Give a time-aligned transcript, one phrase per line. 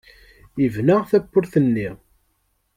[0.61, 1.89] Yebna tawwurt-nni.